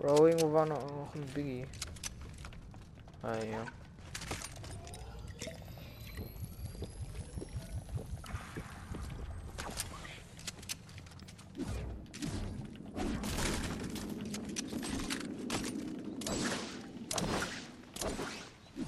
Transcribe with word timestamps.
Bro, 0.00 0.28
irgendwo 0.28 0.50
war 0.50 0.64
noch 0.64 1.14
ein 1.14 1.26
Biggie. 1.34 1.66
Ah 3.22 3.34
ja. 3.34 3.64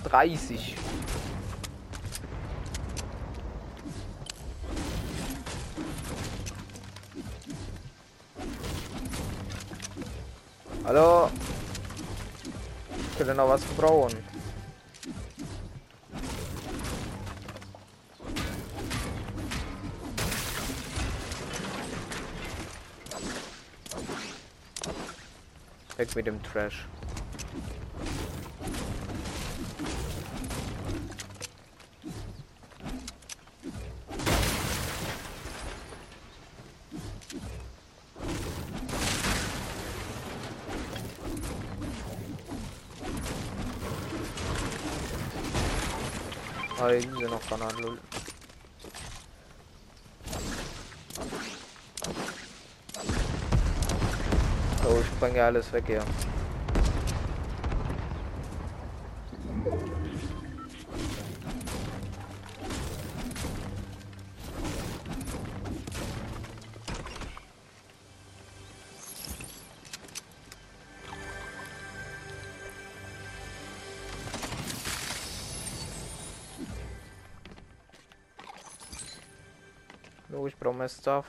Dreißig. 0.02 0.76
Hallo? 10.84 11.30
Ich 13.11 13.16
könnte 13.16 13.34
noch 13.36 13.48
was 13.48 13.62
verbrauchen. 13.62 14.16
Weg 25.97 26.16
mit 26.16 26.27
dem 26.27 26.42
Trash. 26.42 26.88
Ah, 46.84 46.88
hier 46.88 47.00
sind 47.00 47.30
noch 47.30 47.41
Granaten. 47.48 47.80
lol. 47.80 47.98
Oh, 54.84 55.00
ich 55.00 55.20
bringe 55.20 55.44
alles 55.44 55.72
weg 55.72 55.84
hier. 55.86 56.03
Ich 80.47 80.56
brauche 80.56 80.75
mehr 80.75 80.88
Stuff. 80.88 81.26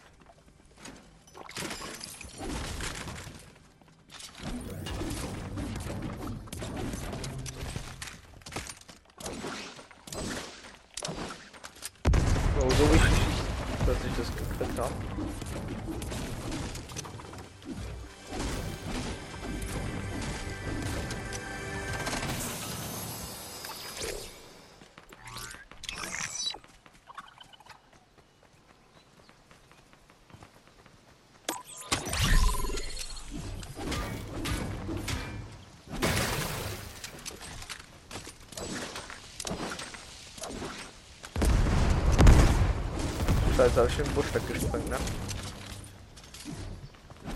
Scheiße, 43.64 43.78
habe 43.78 43.88
ich 43.88 43.96
den 43.96 44.14
Busch 44.14 44.26
weggesprengt, 44.34 44.90
ne? 44.90 44.98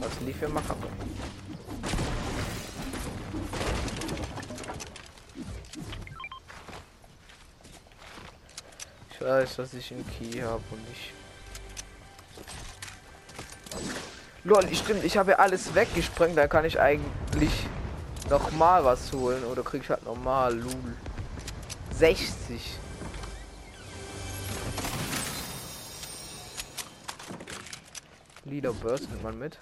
Was 0.02 0.20
lief 0.26 0.40
hier 0.40 0.50
machen? 0.50 0.76
Ich 9.10 9.22
weiß, 9.22 9.56
dass 9.56 9.74
ich 9.74 9.94
einen 9.94 10.06
Key 10.06 10.42
habe 10.42 10.62
und 10.72 10.82
ich. 10.92 11.14
Lol, 14.44 14.76
stimmt, 14.76 15.06
ich 15.06 15.16
habe 15.16 15.32
ja 15.32 15.38
alles 15.38 15.74
weggesprengt, 15.74 16.38
da 16.38 16.48
kann 16.50 16.66
ich 16.66 16.78
eigentlich 16.78 17.54
noch 18.30 18.52
mal 18.52 18.84
was 18.84 19.14
holen 19.14 19.46
oder 19.46 19.64
krieg 19.64 19.84
ich 19.84 19.90
halt 19.90 20.04
normal 20.04 20.58
Lul. 20.58 20.98
60. 21.94 22.80
Leader 28.48 28.72
Burst 28.74 29.10
nimmt 29.10 29.24
man 29.24 29.38
mit. 29.38 29.60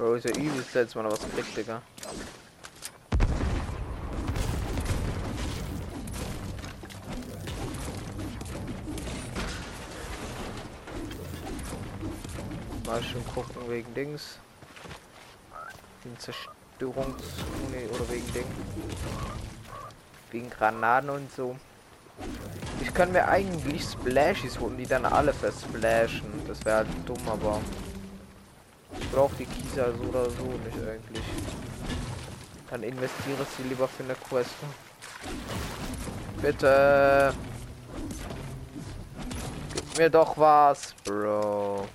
Bro, 0.00 0.14
ist 0.14 0.24
ja 0.24 0.30
übelst 0.30 0.72
letztes 0.72 0.94
Mal 0.94 1.04
was 1.12 1.20
gekriegt, 1.20 1.54
Digga. 1.54 1.82
Mal 12.86 13.02
schon 13.02 13.26
gucken 13.26 13.68
wegen 13.68 13.92
Dings. 13.92 14.38
Wegen 16.02 16.18
Zerstörungs... 16.18 17.22
Nee, 17.70 17.86
oder 17.92 18.08
wegen 18.08 18.32
Ding. 18.32 18.46
Wegen 20.30 20.48
Granaten 20.48 21.10
und 21.10 21.30
so. 21.30 21.56
Ich 22.80 22.94
kann 22.94 23.12
mir 23.12 23.28
eigentlich 23.28 23.82
Splashies 23.82 24.58
holen, 24.58 24.78
die 24.78 24.86
dann 24.86 25.04
alle 25.04 25.34
versplashen. 25.34 26.46
Das 26.48 26.64
wäre 26.64 26.78
halt 26.78 26.88
dumm, 27.04 27.28
aber 27.28 27.60
brauche 29.12 29.34
die 29.36 29.46
Kieser 29.46 29.92
so 29.92 30.08
oder 30.08 30.24
so 30.30 30.44
nicht 30.64 30.88
eigentlich. 30.88 31.24
Dann 32.70 32.82
investiere 32.82 33.44
sie 33.56 33.68
lieber 33.68 33.88
für 33.88 34.04
eine 34.04 34.14
Quest. 34.14 34.54
Bitte. 36.40 37.34
Gib 39.74 39.98
mir 39.98 40.10
doch 40.10 40.36
was, 40.36 40.94
Bro. 41.04 41.86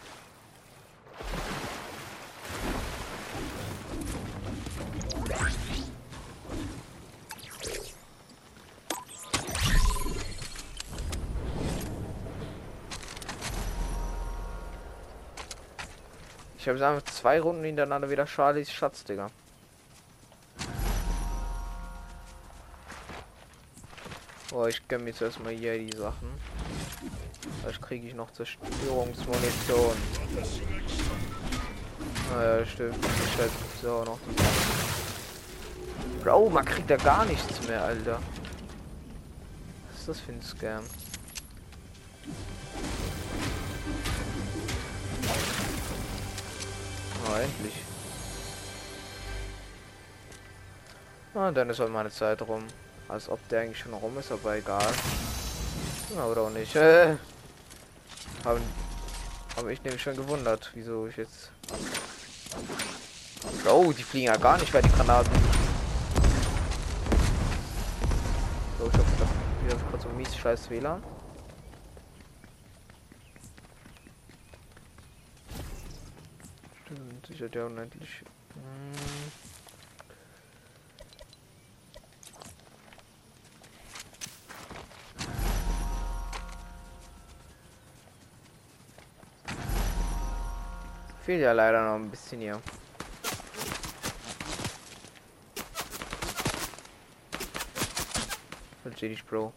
Ich 16.66 16.70
habe 16.70 16.84
einfach 16.84 17.04
zwei 17.04 17.40
Runden 17.40 17.64
hintereinander 17.64 18.10
wieder 18.10 18.26
Charlies 18.26 18.72
Schatz, 18.72 19.04
Digga. 19.04 19.30
Oh, 24.52 24.66
ich 24.66 24.88
gönn 24.88 25.04
mir 25.04 25.12
jetzt 25.12 25.22
erstmal 25.22 25.54
hier 25.54 25.78
die 25.78 25.96
Sachen. 25.96 26.28
Vielleicht 27.62 27.84
kriege 27.84 28.08
ich 28.08 28.16
noch 28.16 28.32
Zerstörungsmunition. 28.32 29.96
Naja, 32.34 32.66
stimmt. 32.66 32.98
Ich 33.06 33.38
halt 33.40 33.52
so 33.80 34.04
noch 34.04 34.20
Bro, 36.24 36.50
man 36.50 36.66
kriegt 36.66 36.90
da 36.90 36.98
gar 36.98 37.26
nichts 37.26 37.68
mehr, 37.68 37.84
Alter. 37.84 38.20
Was 39.92 40.00
ist 40.00 40.10
das 40.10 40.20
für 40.20 40.32
ein 40.32 40.42
Scam? 40.42 40.84
Oh, 47.28 47.36
endlich. 47.36 47.74
Ah, 51.34 51.52
dann 51.52 51.70
ist 51.70 51.80
halt 51.80 51.92
meine 51.92 52.12
Zeit 52.12 52.42
rum. 52.42 52.66
Als 53.08 53.30
ob 53.30 53.48
der 53.50 53.62
eigentlich 53.62 53.80
schon 53.80 53.94
rum 53.94 54.18
ist, 54.18 54.32
aber 54.32 54.56
egal. 54.56 54.88
Ja, 56.16 56.26
oder 56.26 56.42
auch 56.42 56.50
nicht. 56.50 56.76
Äh, 56.76 57.18
haben, 58.44 58.62
habe 59.58 59.74
ich 59.74 59.84
nämlich 59.84 60.02
schon 60.02 60.16
gewundert, 60.16 60.72
wieso 60.74 61.08
ich 61.08 61.18
jetzt... 61.18 61.52
Oh, 63.68 63.92
die 63.92 64.04
fliegen 64.04 64.28
ja 64.28 64.38
gar 64.38 64.58
nicht, 64.58 64.74
weil 64.74 64.82
die 64.82 64.90
Granaten... 64.90 65.32
So, 68.80 68.88
ich 68.88 68.98
hoffe, 68.98 69.28
wieder 69.66 69.76
kurz 69.90 70.04
so 70.04 70.10
mies 70.10 70.36
scheiß 70.36 70.70
WLAN. 70.70 71.04
Sicher 77.28 77.50
der 77.50 77.66
unendlich... 77.66 78.22
Hm. 78.54 79.56
Fehlt 91.24 91.42
ja 91.42 91.54
leider 91.54 91.84
noch 91.84 91.96
ein 91.96 92.12
bisschen 92.12 92.40
hier. 92.40 92.62
Dich, 99.02 99.26
Bro. 99.26 99.52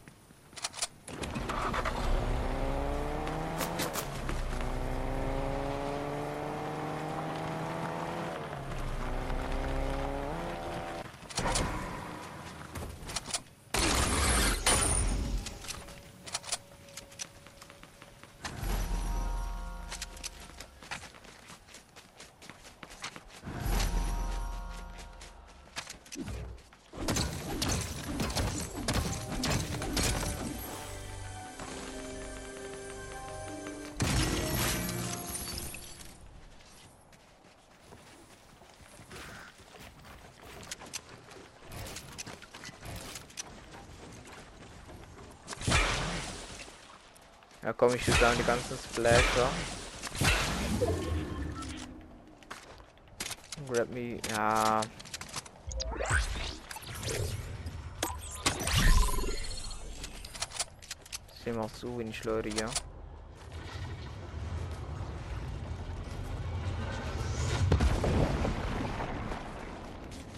Ja 47.69 47.75
komm, 47.75 47.95
ich 47.95 48.07
würde 48.07 48.19
sagen, 48.19 48.39
die 48.39 48.45
ganzen 48.45 48.79
Splasher. 48.79 49.51
Grab 53.71 53.91
me, 53.91 54.19
ja. 54.31 54.81
Ich 61.45 61.55
macht 61.55 61.77
so 61.77 61.99
wenig 61.99 62.25
Leute 62.25 62.49
hier. 62.49 62.71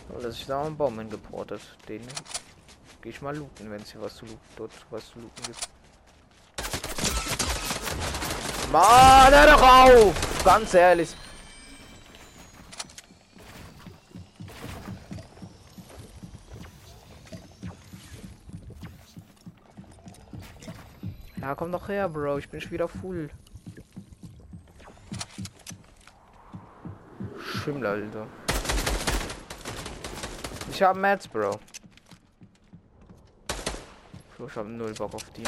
Oh, 0.09 0.19
das 0.21 0.37
ist 0.37 0.49
da 0.49 0.65
ein 0.65 0.77
Baum 0.77 0.99
hingeportet. 0.99 1.61
Den 1.89 2.03
gehe 3.01 3.13
ich 3.13 3.23
mal 3.23 3.37
looten, 3.37 3.71
wenn 3.71 3.83
es 3.83 3.93
hier 3.93 4.01
was 4.01 4.17
zu 4.17 4.27
looten, 4.27 4.41
dort 4.57 4.73
was 4.91 5.09
zu 5.09 5.21
looten 5.21 5.45
gibt. 5.45 5.80
Mann, 8.73 9.33
hör 9.33 9.47
doch 9.47 9.63
auf! 9.63 10.45
Ganz 10.45 10.75
ehrlich. 10.75 11.17
Ja, 21.41 21.55
komm 21.57 21.73
doch 21.73 21.89
her, 21.89 22.09
Bro. 22.09 22.39
Ich 22.39 22.49
bin 22.49 22.61
schon 22.61 22.71
wieder 22.71 22.87
full. 22.87 23.29
Schimmel, 27.65 27.87
Alter. 27.87 28.27
Ich 30.71 30.81
hab 30.81 30.97
Mats, 30.97 31.27
Bro. 31.27 31.59
Ich 34.47 34.57
hab 34.57 34.67
null 34.67 34.95
Bock 34.95 35.15
auf 35.15 35.25
die. 35.37 35.43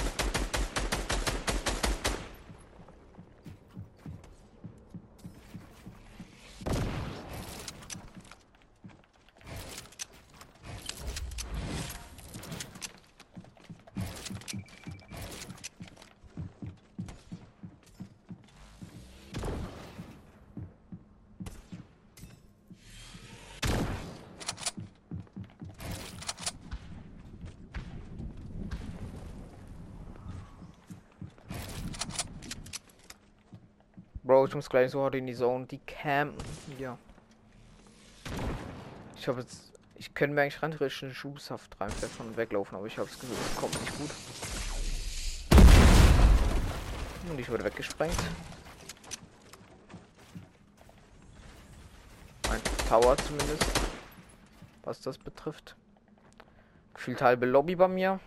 Bro, 34.32 34.46
ich 34.46 34.54
muss 34.54 34.70
gleich 34.70 34.90
so 34.90 35.02
hart 35.02 35.14
in 35.14 35.26
die 35.26 35.34
Zone. 35.34 35.66
Die 35.66 35.76
Cam. 35.80 36.32
Ja. 36.78 36.96
Ich 39.14 39.28
habe 39.28 39.42
jetzt. 39.42 39.74
Ich 39.94 40.14
könnte 40.14 40.34
mir 40.34 40.40
eigentlich 40.40 40.62
rein 40.62 40.70
theoretisch 40.70 41.02
einen 41.02 41.12
reinpfeffern 41.78 42.28
und 42.28 42.36
weglaufen, 42.38 42.78
aber 42.78 42.86
ich 42.86 42.96
habe 42.96 43.10
es 43.10 43.18
Gefühl, 43.18 43.36
das 43.36 43.56
kommt 43.56 43.78
nicht 43.78 43.98
gut. 43.98 44.10
Und 47.28 47.38
ich 47.38 47.50
wurde 47.50 47.62
weggesprengt. 47.62 48.16
Ein 52.48 52.60
Tower 52.88 53.18
zumindest. 53.18 53.66
Was 54.84 55.02
das 55.02 55.18
betrifft. 55.18 55.76
Gefühlt 56.94 57.20
halbe 57.20 57.44
Lobby 57.44 57.76
bei 57.76 57.88
mir. 57.88 58.18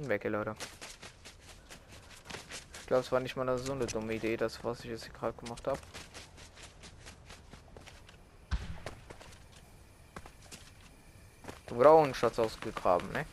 Weg, 0.00 0.22
Leute. 0.24 0.54
Ich 2.80 2.86
glaube, 2.86 3.02
es 3.02 3.10
war 3.10 3.18
nicht 3.18 3.34
mal 3.34 3.58
so 3.58 3.72
eine 3.72 3.84
dumme 3.84 4.14
Idee, 4.14 4.36
das, 4.36 4.62
was 4.62 4.80
ich 4.80 4.90
jetzt 4.90 5.12
gerade 5.12 5.36
gemacht 5.36 5.66
habe. 5.66 5.80
Du 11.66 11.82
auch 11.84 12.04
einen 12.04 12.14
Schatz 12.14 12.38
ausgegraben, 12.38 13.10
ne? 13.10 13.26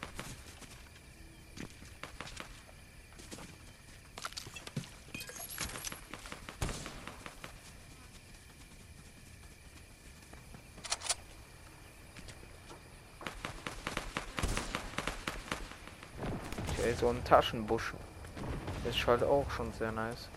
so 17.00 17.10
ein 17.10 17.24
Taschenbusch. 17.24 17.94
Ist 18.90 19.08
halt 19.08 19.24
auch 19.24 19.50
schon 19.50 19.74
sehr 19.74 19.92
nice. 19.92 20.30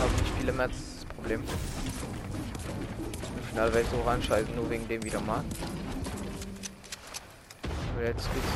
Habe 0.00 0.12
nicht 0.12 0.32
viele 0.38 0.52
Mats 0.52 0.76
das 0.96 1.04
Problem. 1.04 1.42
Im 3.36 3.44
Finale 3.48 3.72
werde 3.72 3.86
ich 3.86 3.90
so 3.90 4.00
reinscheißen, 4.02 4.54
nur 4.54 4.68
wegen 4.70 4.86
dem 4.88 5.02
wieder 5.02 5.20
mal. 5.20 5.42
Aber 7.94 8.04
jetzt 8.04 8.28
geht's. 8.34 8.46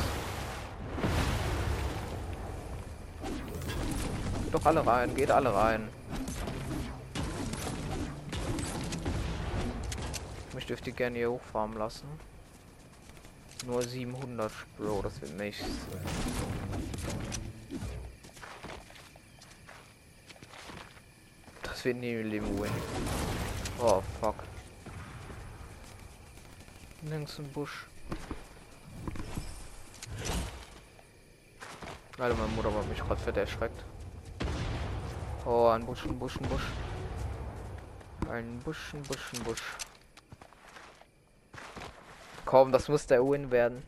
Doch 4.51 4.65
alle 4.65 4.85
rein, 4.85 5.15
geht 5.15 5.31
alle 5.31 5.53
rein. 5.53 5.89
Mich 10.53 10.65
dürfte 10.67 10.91
ihr 10.91 10.95
gerne 10.95 11.17
hier 11.17 11.31
hochfahren 11.31 11.73
lassen. 11.73 12.07
Nur 13.65 13.81
700, 13.81 14.51
Bro, 14.77 15.01
das 15.03 15.21
wird 15.21 15.37
nichts. 15.37 15.63
Das 21.61 21.85
wird 21.85 21.97
nie 21.97 22.15
Leben 22.15 22.61
win. 22.61 22.71
Oh, 23.79 24.01
fuck. 24.19 24.35
Links 27.03 27.39
im 27.39 27.47
Busch. 27.49 27.87
Alter, 32.17 32.35
meine 32.35 32.51
Mutter 32.53 32.73
war 32.73 32.83
mich 32.83 32.99
gerade 32.99 33.21
fett 33.21 33.37
erschreckt. 33.37 33.83
Oh, 35.45 35.67
ein 35.67 35.85
Busch, 35.85 36.05
ein 36.05 36.19
Busch, 36.19 36.37
ein 36.39 36.47
Busch. 36.47 36.67
Ein 38.29 38.59
Busch, 38.59 38.93
ein 38.93 39.03
Busch, 39.03 39.33
ein 39.33 39.43
Busch. 39.43 39.61
Komm, 42.53 42.71
das 42.71 42.87
muss 42.87 43.07
der 43.07 43.19
Win 43.23 43.49
werden. 43.49 43.81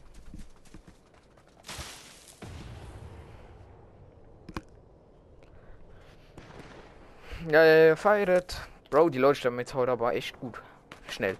Ja, 7.47 7.63
ja, 7.63 7.85
ja, 7.85 7.95
feiert. 7.95 8.57
Bro, 8.89 9.09
die 9.09 9.19
Leute 9.19 9.49
jetzt 9.49 9.75
heute 9.75 9.91
aber 9.91 10.15
echt 10.15 10.39
gut. 10.39 10.63
Schnell. 11.09 11.37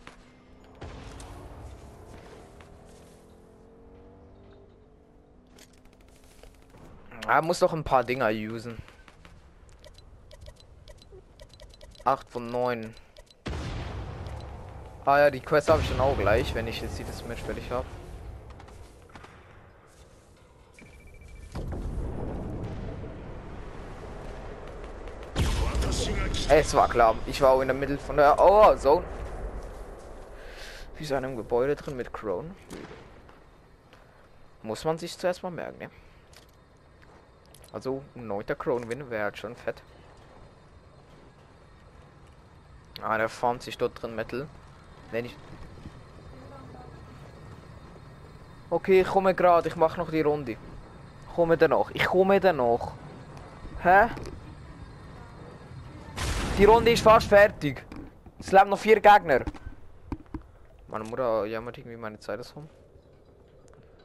Er 7.28 7.42
muss 7.42 7.58
doch 7.58 7.74
ein 7.74 7.84
paar 7.84 8.04
Dinger 8.04 8.30
usen. 8.30 8.78
8 12.04 12.30
von 12.30 12.46
9. 12.46 12.94
Ah 15.08 15.20
ja, 15.20 15.30
die 15.30 15.40
Quest 15.40 15.70
habe 15.70 15.84
ich 15.84 15.90
dann 15.90 16.00
auch 16.00 16.18
gleich, 16.18 16.56
wenn 16.56 16.66
ich 16.66 16.82
jetzt 16.82 16.98
dieses 16.98 17.24
Match 17.28 17.44
fertig 17.44 17.70
habe. 17.70 17.86
Es 26.50 26.74
war 26.74 26.90
klar. 26.90 27.16
Ich 27.28 27.40
war 27.42 27.52
auch 27.52 27.62
in 27.62 27.68
der 27.68 27.78
Mitte 27.78 28.00
von 28.00 28.18
der 28.18 28.36
Oh 28.40 28.76
Zone. 28.76 29.06
Wie 30.98 31.06
so 31.06 31.14
einem 31.14 31.36
Gebäude 31.36 31.76
drin 31.76 31.96
mit 31.96 32.12
Crone. 32.12 32.56
Muss 34.64 34.86
man 34.86 34.98
sich 34.98 35.16
zuerst 35.16 35.44
mal 35.44 35.52
merken, 35.52 35.78
ne? 35.78 35.90
Also, 37.72 38.02
ein 38.16 38.26
neuter 38.26 38.56
Crone 38.56 38.90
Win 38.90 39.12
wäre 39.12 39.26
halt 39.26 39.38
schon 39.38 39.56
fett. 39.56 39.84
Ah, 43.04 43.20
der 43.20 43.30
formt 43.30 43.62
sich 43.62 43.78
dort 43.78 44.02
drin 44.02 44.16
Metal. 44.16 44.48
Wenn 45.12 45.26
ich. 45.26 45.36
Okay, 48.70 49.02
ich 49.02 49.08
komme 49.08 49.34
gerade. 49.34 49.68
Ich 49.70 49.76
mache 49.76 50.00
noch 50.00 50.10
die 50.10 50.22
Runde. 50.22 50.52
Ich 50.54 51.36
komme 51.36 51.58
danach. 51.58 51.92
Ich 51.94 52.06
komme 52.06 52.40
danach. 52.40 52.94
Hä? 53.82 54.08
Die 56.58 56.66
Runde 56.66 56.92
ist 56.92 57.04
fast 57.04 57.28
fertig. 57.28 57.86
Es 58.40 58.52
leben 58.52 58.70
noch 58.70 58.80
vier 58.80 59.00
Gegner. 59.00 59.44
Meine 60.88 61.04
Mutter 61.04 61.46
jammert 61.46 61.78
irgendwie 61.78 61.98
meine 61.98 62.20
Zeit 62.20 62.40
ist 62.40 62.56
rum. 62.56 62.70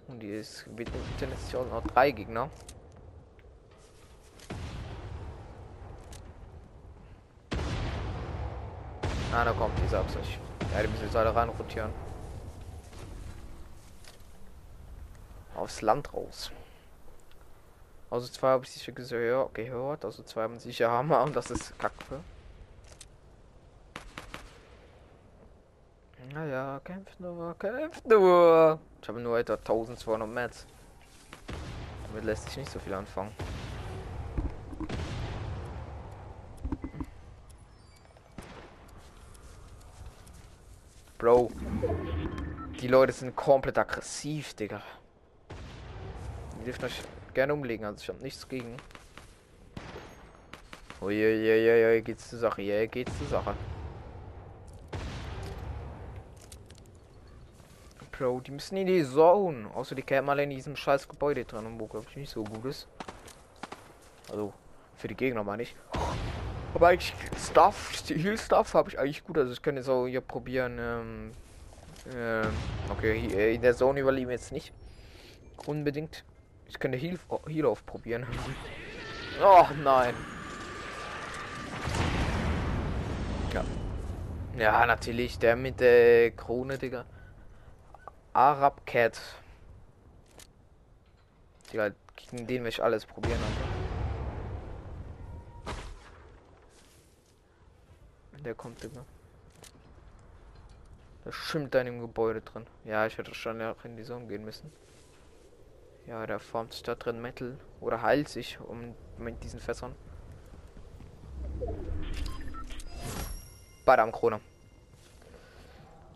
Und 0.09 0.19
die 0.21 0.31
ist 0.31 0.67
tendenziell 1.19 1.65
noch 1.67 1.87
drei 1.87 2.11
Gegner. 2.11 2.51
Ah, 9.33 9.45
da 9.45 9.53
kommt 9.53 9.79
die, 9.79 9.87
sag's 9.89 10.17
euch. 10.17 10.41
Ja, 10.73 10.83
die 10.83 10.89
müssen 10.89 11.05
jetzt 11.05 11.17
alle 11.17 11.35
rein 11.35 11.49
rotieren. 11.49 11.93
Aufs 15.57 15.83
Land 15.83 16.13
raus. 16.15 16.51
Also 18.11 18.29
zwei 18.29 18.49
habe 18.49 18.65
ich 18.65 18.71
sicher 18.71 18.93
gehört. 18.93 20.05
Also 20.05 20.23
zwei 20.23 20.43
haben 20.43 20.59
sicher 20.59 20.91
Hammer 20.91 21.23
und 21.23 21.37
das 21.37 21.51
ist 21.51 21.79
Kacke. 21.79 22.21
Naja, 26.33 26.81
kämpft 26.85 27.19
nur, 27.19 27.57
kämpft 27.59 28.07
nur. 28.07 28.79
Ich 29.03 29.09
habe 29.09 29.21
nur 29.21 29.39
etwa 29.39 29.55
1200 29.55 30.29
Mets. 30.29 30.67
Damit 32.07 32.25
lässt 32.25 32.45
sich 32.45 32.59
nicht 32.59 32.71
so 32.71 32.79
viel 32.79 32.95
anfangen. 32.95 33.33
Bro. 41.21 41.51
Die 42.81 42.89
Leute 42.89 43.13
sind 43.13 43.37
komplett 43.37 43.77
aggressiv, 43.77 44.55
Digga. 44.55 44.81
Die 46.59 46.65
dürfen 46.65 46.87
euch 46.87 47.03
gerne 47.35 47.53
umlegen, 47.53 47.85
also 47.85 48.01
ich 48.01 48.09
habe 48.09 48.23
nichts 48.23 48.49
gegen. 48.49 48.75
Uiuiuiui, 51.03 52.01
geht's 52.01 52.31
zur 52.31 52.39
Sache, 52.39 52.63
ja, 52.63 52.87
geht's 52.87 53.17
zur 53.19 53.27
Sache. 53.27 53.55
Bro, 58.13 58.41
die 58.41 58.53
müssen 58.53 58.79
in 58.79 58.87
die 58.87 59.05
Zone. 59.05 59.69
Außer 59.75 59.95
die 59.95 60.03
kämen 60.03 60.31
alle 60.31 60.45
in 60.45 60.51
diesem 60.51 60.75
scheiß 60.75 61.07
Gebäude 61.07 61.45
drin, 61.45 61.79
wo 61.79 61.87
glaube 61.87 62.07
ich 62.09 62.17
nicht 62.17 62.31
so 62.31 62.45
gut 62.45 62.65
ist. 62.65 62.89
Also, 64.31 64.55
für 64.97 65.09
die 65.09 65.17
Gegner 65.17 65.45
meine 65.45 65.65
ich. 65.65 65.77
Aber 66.75 66.89
eigentlich 66.89 67.15
Stuff, 67.37 67.93
Heal 68.09 68.39
Stuff 68.39 68.75
habe 68.75 68.91
ich 68.91 68.99
eigentlich 68.99 69.25
gut. 69.25 69.39
Also 69.39 69.53
ich 69.53 69.63
könnte 69.63 69.83
so 69.83 70.07
hier 70.07 70.21
probieren. 70.21 70.79
Ähm, 70.79 71.33
äh, 72.15 72.47
okay, 72.91 73.55
in 73.55 73.63
der 73.63 73.75
Zone 73.75 74.01
überleben 74.01 74.31
jetzt 74.31 74.53
nicht. 74.53 74.73
Unbedingt. 75.67 76.25
Ich 76.69 76.79
könnte 76.79 76.97
Heal, 76.97 77.19
Heal 77.49 77.67
aufprobieren. 77.67 78.27
oh 79.43 79.67
nein. 79.83 80.15
Ja. 83.53 83.65
Ja, 84.57 84.87
natürlich. 84.87 85.39
Der 85.39 85.57
mit 85.57 85.81
der 85.81 86.31
Krone, 86.31 86.79
Digga. 86.79 87.05
Arab 88.33 88.87
Cat. 88.87 89.21
Digga, 91.73 91.91
gegen 92.17 92.47
den 92.47 92.63
will 92.63 92.69
ich 92.69 92.83
alles 92.83 93.05
probieren. 93.05 93.39
Alter. 93.39 93.70
Der 98.45 98.55
kommt 98.55 98.83
immer. 98.85 99.05
Da 101.25 101.33
schwimmt 101.33 101.75
dann 101.75 101.87
im 101.87 102.01
Gebäude 102.01 102.41
drin. 102.41 102.67
Ja, 102.85 103.07
ich 103.07 103.19
hätte 103.19 103.35
schon 103.35 103.61
ja 103.61 103.77
in 103.85 103.97
die 103.97 104.03
Sonne 104.03 104.27
gehen 104.27 104.45
müssen. 104.45 104.73
Ja, 106.07 106.27
der 106.27 106.41
formt 106.41 106.73
sich 106.73 106.83
da 106.83 106.95
drin 106.95 107.21
Metal. 107.21 107.59
Oder 107.81 108.01
heilt 108.03 108.29
sich 108.29 108.59
um 108.61 108.95
mit 109.19 109.43
diesen 109.43 109.61
Fässern. 109.61 109.95
Badam 113.85 114.11
Krone. 114.13 114.41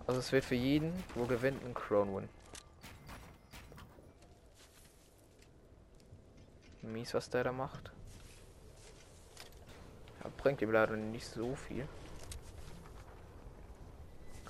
Also 0.06 0.20
es 0.20 0.32
wird 0.32 0.44
für 0.44 0.54
jeden, 0.54 0.92
wo 1.14 1.24
gewinnt, 1.26 1.64
ein 1.64 1.74
Crown 1.74 2.14
Win. 2.14 2.28
Mies, 6.82 7.14
was 7.14 7.28
der 7.30 7.44
da 7.44 7.52
macht. 7.52 7.90
Ja, 10.22 10.30
bringt 10.36 10.62
ihm 10.62 10.72
leider 10.72 10.96
nicht 10.96 11.26
so 11.26 11.54
viel. 11.54 11.86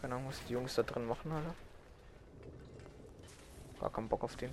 Keine 0.04 0.16
Ahnung, 0.16 0.28
was 0.28 0.44
die 0.44 0.52
Jungs 0.52 0.74
da 0.74 0.82
drin 0.82 1.06
machen, 1.06 1.32
Alter. 1.32 1.54
Gar 3.80 3.90
keinen 3.90 4.06
Bock 4.06 4.22
auf 4.22 4.36
den. 4.36 4.52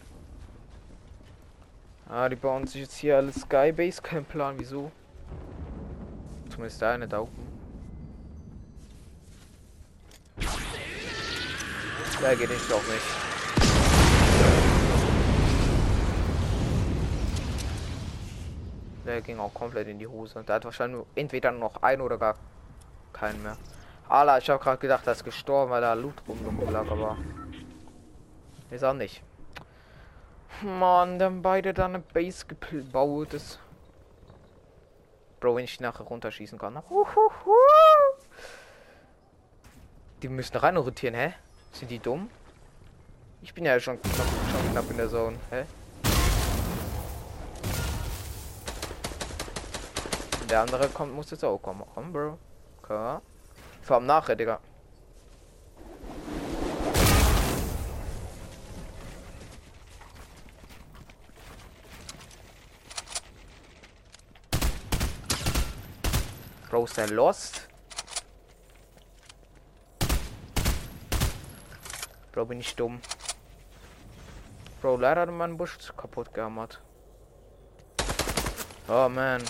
Ah, 2.08 2.30
die 2.30 2.38
bauen 2.38 2.66
sich 2.68 2.84
jetzt 2.84 2.96
hier 2.96 3.18
alles 3.18 3.42
Skybase. 3.42 4.02
Kein 4.02 4.24
Plan, 4.24 4.56
wieso. 4.58 4.94
Zumindest 6.50 6.82
da 6.82 6.94
eine 6.94 7.06
Daumen. 7.06 7.34
Ja, 10.38 12.34
geht 12.34 12.50
nicht, 12.50 12.72
auch 12.72 12.88
nicht. 12.88 13.06
Der 19.06 19.20
ging 19.20 19.38
auch 19.38 19.54
komplett 19.54 19.90
in 19.90 20.00
die 20.00 20.08
Hose. 20.08 20.42
Da 20.46 20.54
hat 20.54 20.64
wahrscheinlich 20.64 21.04
entweder 21.16 21.52
noch 21.52 21.84
ein 21.84 22.00
oder 22.00 22.18
gar 22.18 22.38
keinen 23.12 23.44
mehr. 23.44 23.58
Alter, 24.12 24.40
ich 24.40 24.50
habe 24.50 24.62
gerade 24.62 24.78
gedacht, 24.78 25.08
er 25.08 25.14
ist 25.14 25.24
gestorben, 25.24 25.72
weil 25.72 25.80
da 25.80 25.94
Loot 25.94 26.16
rumlag, 26.28 26.92
aber 26.92 27.16
ist 28.70 28.84
auch 28.84 28.94
nicht. 28.94 29.24
Mann, 30.62 31.18
dann 31.18 31.42
beide 31.42 31.74
da 31.74 31.86
eine 31.86 32.00
Base 32.00 32.46
gebaut 32.46 33.34
ist. 33.34 33.58
Bro, 35.40 35.56
wenn 35.56 35.64
ich 35.64 35.80
nachher 35.80 36.04
runterschießen 36.04 36.60
kann. 36.60 36.78
Die 40.22 40.28
müssen 40.28 40.58
rein 40.58 40.76
rotieren, 40.76 41.16
hä? 41.16 41.34
Sind 41.72 41.90
die 41.90 42.00
dumm? 42.00 42.30
Ich 43.42 43.54
bin 43.54 43.64
ja 43.64 43.80
schon 43.80 44.00
knapp, 44.02 44.28
schon 44.52 44.72
knapp 44.72 44.92
in 44.92 44.98
der 44.98 45.10
Zone, 45.10 45.38
hä? 45.52 45.64
Der 50.50 50.60
andere 50.60 50.90
kommt, 50.90 51.14
muss 51.14 51.32
jetzt 51.32 51.46
auch 51.46 51.58
kommen. 51.60 51.84
Komm, 51.96 52.12
Bro. 52.12 52.38
Komm. 52.82 53.22
Vor 53.82 53.98
allem 53.98 54.06
nachher, 54.06 54.36
Digga. 54.36 54.60
Bro, 66.70 66.86
ist 66.86 66.96
der 66.96 67.10
lost? 67.10 67.68
Bro, 72.32 72.46
bin 72.46 72.62
ich 72.62 72.74
dumm. 72.78 73.02
Bro, 74.82 74.96
leider 74.96 75.22
hat 75.22 75.32
mein 75.32 75.58
Busch 75.58 75.78
kaputt 75.98 76.34
gehammert. 76.34 76.82
Oh 78.88 79.10
man. 79.10 79.44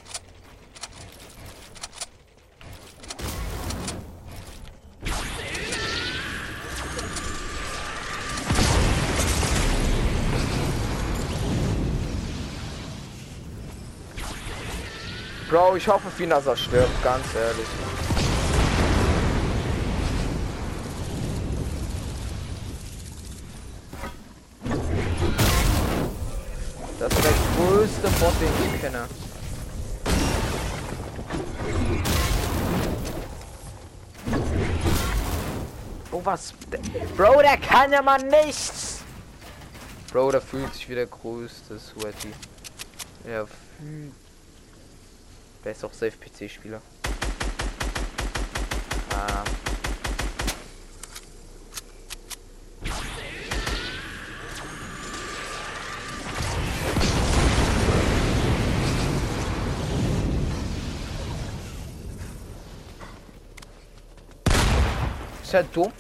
Bro, 15.51 15.75
ich 15.75 15.85
hoffe, 15.85 16.09
Finasa 16.09 16.55
stirbt, 16.55 17.03
ganz 17.03 17.25
ehrlich. 17.35 17.67
Das 26.97 27.11
ist 27.11 27.23
der 27.25 27.33
größte 27.57 28.07
Bot, 28.17 28.33
den 28.39 28.73
ich 28.73 28.81
kenne. 28.81 29.09
Oh, 36.13 36.21
was? 36.23 36.53
Bro, 37.17 37.41
der 37.41 37.57
kann 37.57 37.91
ja 37.91 38.01
mal 38.01 38.23
nichts! 38.23 39.01
Bro, 40.13 40.31
der 40.31 40.39
fühlt 40.39 40.73
sich 40.73 40.87
wie 40.87 40.95
der 40.95 41.07
größte 41.07 41.77
Sweaty. 41.77 42.31
Er 43.25 43.47
fühlt 43.47 44.13
der 45.63 45.71
ist 45.73 45.83
auch 45.83 45.93
safe 45.93 46.17
PC-Spieler. 46.17 46.81
Ah. 49.13 49.43
Ist 65.43 65.53
er 65.53 65.63
dumm? 65.63 65.91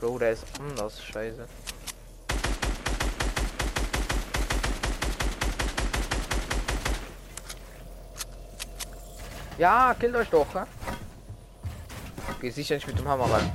Bro, 0.00 0.18
der 0.18 0.32
ist 0.32 0.44
anders, 0.60 1.02
scheiße. 1.02 1.46
Ja, 9.58 9.94
killt 9.98 10.14
euch 10.14 10.30
doch. 10.30 10.54
Ja? 10.54 10.66
Geh 12.40 12.50
sicher 12.50 12.76
nicht 12.76 12.86
mit 12.86 12.96
dem 12.96 13.08
Hammer 13.08 13.24
rein. 13.24 13.52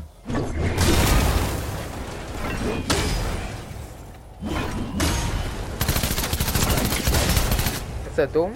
Ist 8.05 8.19
er 8.19 8.27
dumm? 8.27 8.53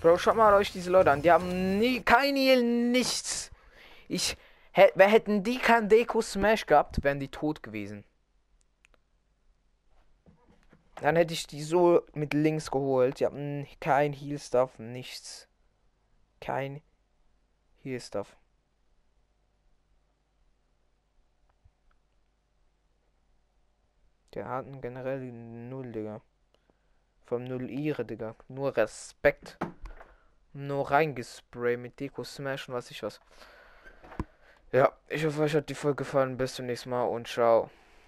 Bro, 0.00 0.18
schaut 0.18 0.36
mal 0.36 0.54
euch 0.54 0.70
diese 0.70 0.90
Leute 0.90 1.10
an. 1.10 1.22
Die 1.22 1.32
haben 1.32 1.78
nie, 1.78 2.02
kein 2.02 2.36
Heal, 2.36 2.62
nichts. 2.62 3.50
Ich, 4.06 4.36
hätten 4.72 5.42
die 5.42 5.58
kein 5.58 5.88
Deko 5.88 6.22
Smash 6.22 6.66
gehabt, 6.66 7.02
wären 7.02 7.18
die 7.18 7.28
tot 7.28 7.62
gewesen. 7.62 8.04
Dann 11.04 11.16
hätte 11.16 11.34
ich 11.34 11.46
die 11.46 11.62
so 11.62 12.00
mit 12.14 12.32
links 12.32 12.70
geholt. 12.70 13.20
Die 13.20 13.26
haben 13.26 13.66
kein 13.78 14.14
Heal 14.14 14.38
Stuff, 14.38 14.78
nichts. 14.78 15.46
Kein 16.40 16.80
Heal 17.82 18.00
Stuff. 18.00 18.38
Der 24.32 24.48
hatten 24.48 24.80
generell 24.80 25.30
null, 25.30 25.92
Digga. 25.92 26.22
Vom 27.26 27.44
null 27.44 27.68
ihre, 27.70 28.06
Digga. 28.06 28.34
Nur 28.48 28.74
Respekt. 28.74 29.58
Nur 30.54 30.90
reingesprayt 30.90 31.78
mit 31.78 32.00
Deko 32.00 32.24
Smash 32.24 32.70
und 32.70 32.76
was 32.76 32.90
ich 32.90 33.02
was. 33.02 33.20
Ja, 34.72 34.90
ich 35.08 35.26
hoffe, 35.26 35.42
euch 35.42 35.54
hat 35.54 35.68
die 35.68 35.74
Folge 35.74 35.96
gefallen. 35.96 36.38
Bis 36.38 36.54
zum 36.54 36.64
nächsten 36.64 36.88
Mal 36.88 37.04
und 37.04 37.28
ciao. 37.28 37.68